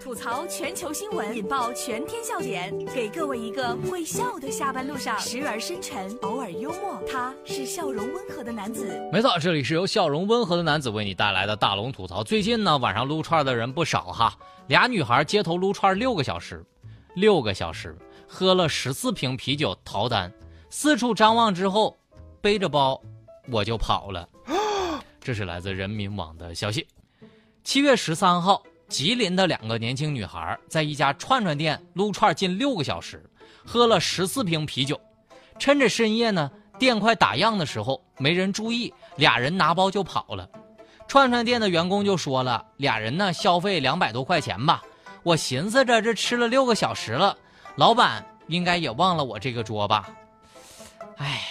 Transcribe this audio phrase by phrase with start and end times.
[0.00, 7.00] 吐槽全球新闻，引爆全天笑点，给各位一个会笑的下班路上，时而深沉，偶尔幽默。
[7.10, 9.00] 他是笑容温和的男子。
[9.12, 12.22] 没错，这里是由笑容温和的男子为你带来的大龙吐槽。
[12.22, 14.34] 最近呢，晚上撸串的人不少哈，
[14.68, 16.64] 俩女孩街头撸串六个小时，
[17.14, 17.96] 六个小时
[18.28, 20.32] 喝了十四瓶啤酒逃单，
[20.70, 21.96] 四处张望之后，
[22.40, 23.00] 背着包
[23.50, 24.28] 我就跑了。
[25.20, 26.86] 这是来自人民网的消息。
[27.62, 28.62] 七月十三号。
[28.88, 33.24] 吉林的两个年轻女孩在一家串串店撸串近六个小时，
[33.64, 35.00] 喝了十四瓶啤酒。
[35.58, 40.48] 趁着深夜呢，店快打烊的时候，没人注意，俩人拿包就跑了。
[41.06, 44.82] 串串店的员工就说了，俩人呢消费两百多块钱吧。
[45.22, 47.36] 我寻思着这吃了六个小时了，
[47.76, 50.08] 老板应该也忘了我这个桌吧。
[51.16, 51.42] 哎，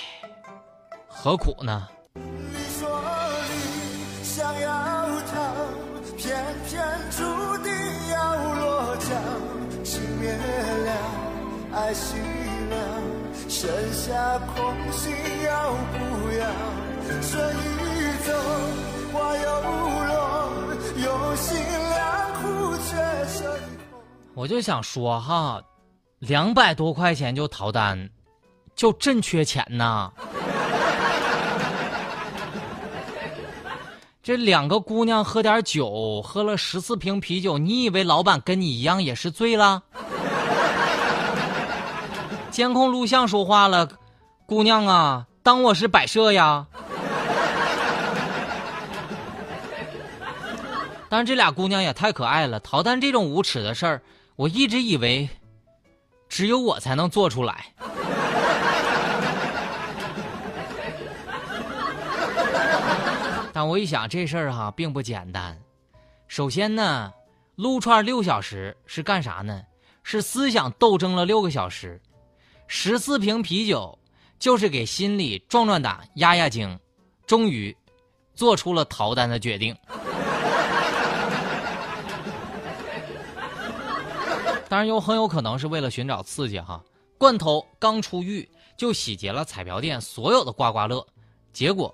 [1.08, 1.88] 何苦呢？
[2.14, 2.22] 你
[2.78, 3.02] 说
[4.20, 4.93] 你想要
[6.24, 7.22] 偏偏注
[7.64, 7.70] 定
[8.14, 9.10] 要落脚。
[9.84, 10.92] 心灭了
[11.74, 12.16] 爱熄
[12.70, 12.78] 了，
[13.50, 15.12] 剩下空心
[15.44, 16.48] 要不要？
[17.10, 17.64] 这一
[18.26, 18.32] 走，
[19.12, 19.46] 花又
[20.08, 20.50] 落，
[21.04, 22.42] 用心良苦
[22.78, 22.96] 却
[23.28, 23.52] 剩
[23.92, 24.00] 空。
[24.34, 25.62] 我就想说哈，
[26.20, 28.10] 两百多块钱就逃单，
[28.76, 30.10] 就真缺钱呐！
[34.24, 39.84] 这两个姑娘喝点酒，喝了十四瓶啤酒，你以为老板跟你一样也是醉了？
[42.50, 43.90] 监控录像说话了，
[44.46, 46.66] 姑娘啊，当我是摆设呀。
[51.10, 54.02] 但是这俩姑娘也太可爱了，逃单这种无耻的事儿，
[54.38, 55.28] 我一直以为
[56.30, 57.66] 只有我才能做出来。
[63.68, 65.60] 我一想，这事儿哈并不简单。
[66.28, 67.12] 首先呢，
[67.56, 69.64] 撸串六小时是干啥呢？
[70.04, 72.02] 是思想斗争了六个小时。
[72.68, 73.98] 十四瓶啤酒，
[74.40, 76.80] 就是给心里壮壮胆、压压惊，
[77.26, 77.76] 终于
[78.34, 79.76] 做出了逃单的决定。
[84.68, 86.84] 当然，又很有可能是为了寻找刺激哈。
[87.18, 91.06] 罐头刚出狱就洗劫了彩票店所有的刮刮乐，
[91.54, 91.94] 结果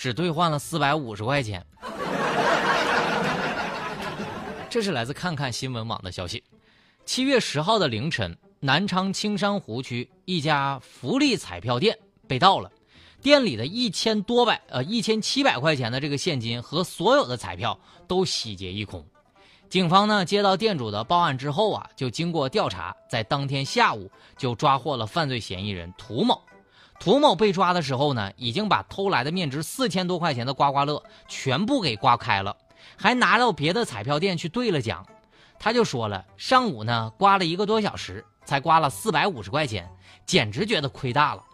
[0.00, 1.62] 只兑换了四百五十块钱。
[4.70, 6.42] 这是来自看看新闻网的消息。
[7.04, 8.34] 七月十号的凌晨。
[8.62, 12.70] 南昌青山湖区一家福利彩票店被盗了，
[13.22, 19.02] 店里的一千多百呃一千七百块钱的这个现金和所有的彩票都洗劫一空。
[19.70, 26.38] 警方呢接到店主的报案之后啊，就经过调查，在当天下午就抓获了犯罪嫌疑人涂某。
[27.00, 32.56] 涂某被抓的时候呢，已经把偷来的面值四千多块钱的刮刮乐全部给刮开了，
[32.96, 35.04] 还拿到别的彩票店去兑了奖。
[35.58, 38.24] 他就说了，上午呢刮了一个多小时。
[38.42, 39.88] 才刮了四百五十块钱，
[40.26, 41.44] 简直觉得亏大了。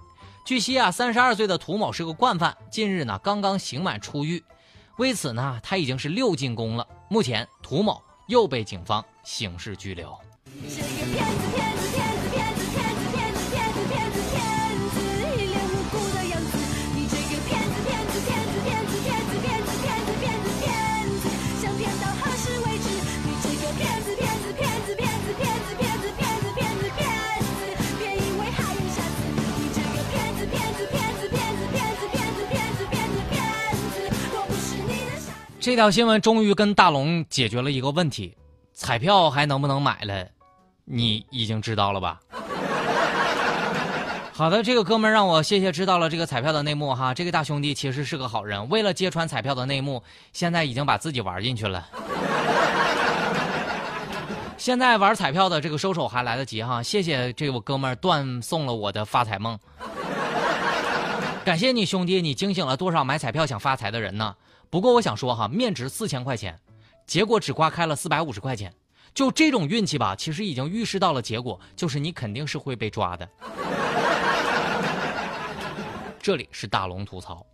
[0.47, 4.43] 据悉啊，三十二岁的涂某是个惯犯，近日呢刚刚刑满出狱，
[4.97, 6.87] 为此呢他已经是六进宫了。
[7.11, 10.17] 目前涂某又被警方刑事拘留。
[35.67, 38.37] 这条新闻终于跟大龙解决了一个问题：
[38.73, 40.25] 彩票还能不能买了？
[40.85, 42.21] 你已经知道了吧？
[44.33, 47.13] 好的，这个哥们让我谢谢知道了这个彩票的内幕哈。
[47.13, 50.01] 这个大兄弟其实是个好人，为了揭穿彩票的内幕，
[50.33, 51.85] 现在已经把自己玩进去了。
[54.57, 59.59] 现在玩彩票的这个收手还来得及哈，谢谢这个哥们断送了我的发财梦。
[61.45, 64.33] 感谢你兄弟，你惊醒了多少买彩票想发财的人呢？
[64.69, 66.59] 不过我想说哈，面值四千块钱，
[67.07, 68.75] 结果只刮开了四百五十块钱，
[69.15, 73.29] 就这种运气吧，其实已经预示到了结果，就是你肯定是会被抓的。
[76.21, 77.47] 这里是大龙吐槽，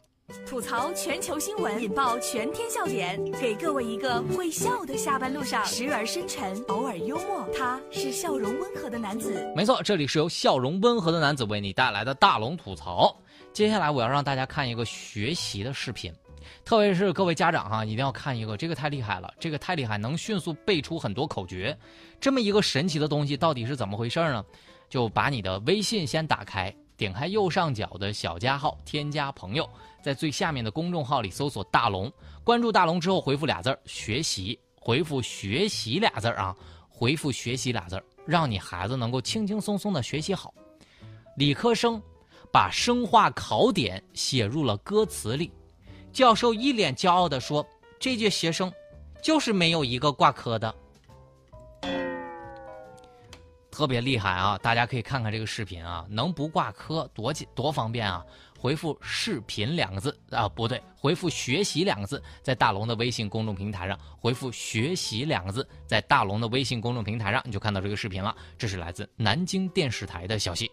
[0.47, 7.47] 吐槽全球新闻，引爆全天笑点，给各位一个会笑的下班路上，时而深沉，偶尔幽默。
[7.55, 9.53] 他是笑容温和的男子。
[9.55, 13.15] 没错，这里是由笑容温和的男子为你带来的大龙吐槽。
[13.53, 16.11] 接下来我要让大家看一个学习的视频。
[16.65, 21.77] 特别是各位家长哈，一定要看一个，这个太厉害了，这个太厉害，能迅速背出很多口诀。
[22.21, 24.45] 这么一个神奇的东西到底是怎么回事呢？
[24.89, 29.69] 就把你的微信先打开，点开右上角的小加号，添加朋友，
[30.03, 32.13] 在最下面的公众号里搜索“大龙”，
[32.45, 36.55] 关注大龙之后回复俩字儿“学习”，回复“学习”俩字儿啊，
[36.91, 40.53] 回复“学习”俩字儿，让你孩子能够轻轻松松的学习好。
[41.39, 42.01] 理科生
[42.53, 45.51] 把生化考点写入了歌词里，
[46.13, 47.67] 教授一脸骄傲地说
[47.99, 48.73] ：“这届学生
[49.23, 50.75] 就是没有一个挂科的。”
[53.71, 54.59] 特别厉害啊！
[54.59, 58.23] 大家可以看看这个视频啊，能不挂科多多方便啊！
[58.59, 68.37] 回复“视频”两个字啊，不对，回复“学习”两个字，在大龙的微信公众平台上回复“学习”两个字，在大龙的微信公众平台上你就看到这个视频了。
[68.59, 70.71] 这是来自南京电视台的消息。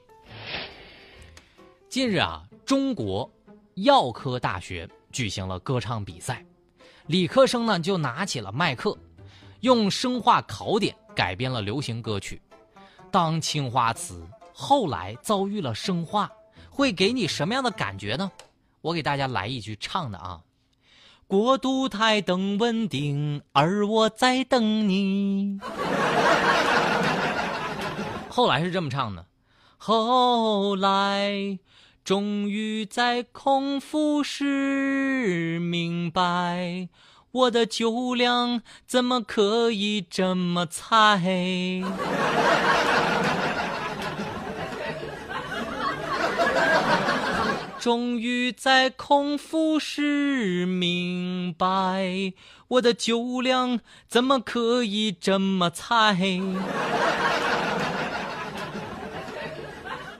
[1.88, 3.32] 近日啊，中国
[3.76, 6.46] 药科大学举行了歌唱比赛，
[7.08, 8.98] 理科生呢就拿起了麦克，
[9.62, 12.42] 用生化考点改编了流行歌曲。
[13.12, 14.24] 当青花瓷
[14.54, 16.30] 后来遭遇了生化，
[16.70, 18.32] 会给你什么样的感觉呢？
[18.82, 20.42] 我给大家来一句唱的啊：
[21.28, 25.60] 国都台等稳定，而我在等你。
[28.30, 29.26] 后来是这么唱的：
[29.78, 31.60] 后来
[32.10, 36.90] 终于在空腹时明白。
[37.32, 41.22] 我的酒量怎么可以这么菜？
[47.80, 52.34] 终于在空腹时明白，
[52.70, 56.18] 我的酒量怎么可以这么菜？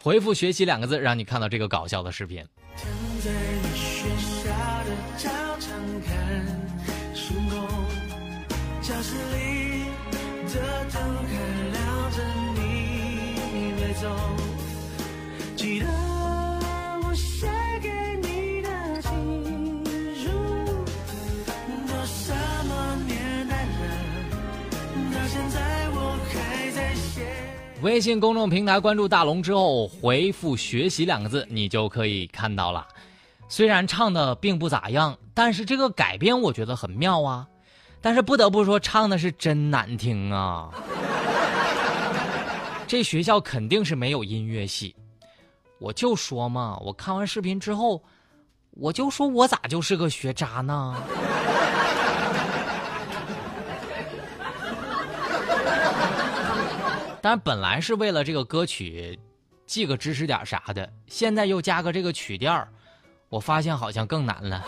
[0.02, 2.46] 回复“学习”两个字，让你看到这个搞笑的视频。
[27.90, 32.88] 微信公众平台关注大龙之后，回复“学习”两个字，你就可以看到了。
[33.48, 37.48] 虽然唱的并不咋样，但是这个改编我觉得很妙啊。
[38.00, 40.70] 但是不得不说，唱的是真难听啊。
[42.86, 44.96] 这学校肯定是没有音乐系。
[45.80, 48.04] 我就说嘛，我看完视频之后，
[48.70, 50.96] 我就说我咋就是个学渣呢？
[57.22, 59.18] 但是本来是为了这个歌曲
[59.66, 62.68] 记个知识点啥的，现在又加个这个曲调，
[63.30, 64.64] 我发现好像更难了。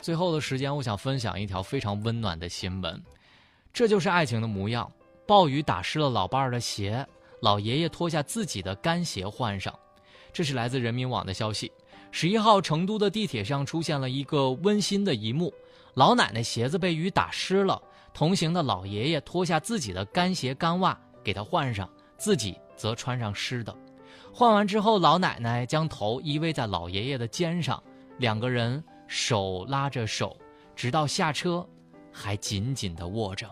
[0.00, 3.02] 最后的时间，我想分享一条非常温暖的新闻，
[3.72, 4.90] 这就是爱情的模样。
[5.26, 7.06] 暴雨打湿了老伴儿的鞋，
[7.40, 9.74] 老爷爷脱下自己的干鞋换上。
[10.32, 11.70] 这是来自人民网的消息。
[12.10, 15.52] 十一号，成都的地铁上出现了一个温馨的一幕：
[15.92, 17.82] 老奶奶鞋子被雨打湿了。
[18.18, 23.72] 同行的老爷爷脱下自己的干鞋干袜给他换上，自己则穿上湿的。
[24.32, 27.80] 换完之后，老奶奶将头依偎在老爷爷的肩上，
[28.16, 30.36] 两个人手拉着手，
[30.74, 31.64] 直到下车，
[32.12, 33.48] 还紧紧地握着。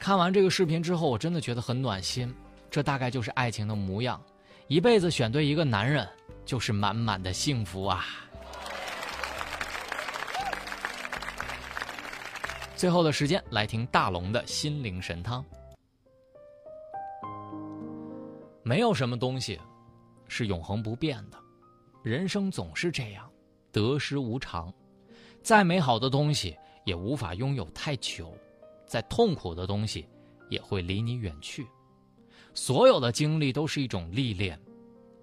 [0.00, 2.34] 看完这个视频之后，我真的觉得很暖心。
[2.68, 4.20] 这大概就是爱情的模样，
[4.66, 6.08] 一辈子选对一个男人，
[6.44, 8.04] 就是满满的幸福啊。
[12.80, 15.44] 最后的时间来听大龙的心灵神汤。
[18.62, 19.60] 没有什么东西
[20.28, 21.36] 是永恒不变的，
[22.02, 23.30] 人生总是这样，
[23.70, 24.72] 得失无常。
[25.42, 26.56] 再美好的东西
[26.86, 28.34] 也无法拥有太久，
[28.86, 30.08] 再痛苦的东西
[30.48, 31.66] 也会离你远去。
[32.54, 34.58] 所有的经历都是一种历练，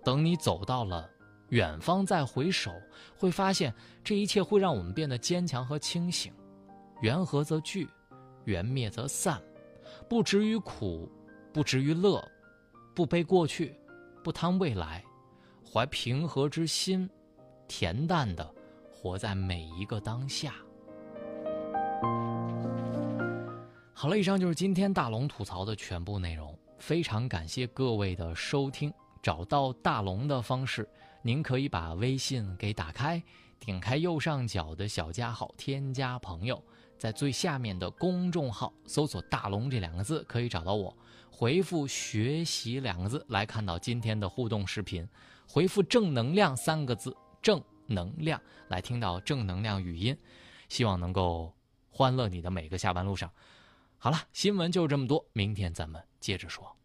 [0.04, 1.10] 等你走到了
[1.50, 2.72] 远方再回首，
[3.18, 3.74] 会发现
[4.04, 6.32] 这一切会让我们变得坚强和清醒。
[7.02, 7.88] 缘合则聚，
[8.46, 9.42] 缘灭则散，
[10.10, 11.10] 不执于苦，
[11.54, 12.24] 不执于乐，
[12.96, 13.76] 不悲过去，
[14.24, 15.04] 不贪未来，
[15.64, 17.10] 怀平和之心，
[17.68, 18.50] 恬淡的
[18.92, 20.56] 活在每一个当下。
[23.94, 28.92] 好了，以上就是今天大龙吐槽的全部内容，非常感谢各位的收听。
[29.22, 30.88] 找到大龙的方式，
[31.22, 33.22] 您可以把微信给打开，
[33.60, 36.64] 点开右上角的小加号，添加朋友。
[36.98, 40.96] 在最下面的公众号搜索“大龙”这两个字，可以找到我。
[41.30, 45.08] 回复“学习”两个字来看到今天的互动视频。
[45.48, 50.18] 回复“正能量”三个字，“正能量”来听到正能量语音。
[50.70, 51.54] 希望能够
[51.90, 53.32] 欢乐你的每个下班路上。
[53.98, 56.76] 好了，新闻就这么多，明天咱们接着说。